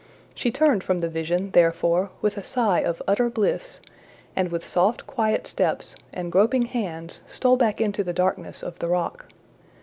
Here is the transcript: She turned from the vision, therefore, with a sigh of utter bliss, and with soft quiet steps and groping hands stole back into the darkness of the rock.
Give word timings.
She 0.33 0.49
turned 0.49 0.83
from 0.83 0.97
the 0.97 1.07
vision, 1.09 1.51
therefore, 1.51 2.09
with 2.23 2.35
a 2.35 2.43
sigh 2.43 2.79
of 2.79 3.03
utter 3.07 3.29
bliss, 3.29 3.79
and 4.35 4.49
with 4.51 4.65
soft 4.65 5.05
quiet 5.05 5.45
steps 5.45 5.95
and 6.11 6.31
groping 6.31 6.63
hands 6.65 7.21
stole 7.27 7.55
back 7.55 7.79
into 7.79 8.03
the 8.03 8.11
darkness 8.11 8.63
of 8.63 8.79
the 8.79 8.87
rock. 8.87 9.27